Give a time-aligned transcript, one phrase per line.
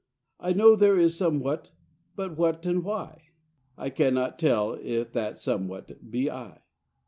[0.39, 1.69] I know there is somewhat;
[2.15, 3.25] but what and why!
[3.77, 6.61] I cannot tell if that somewhat be I.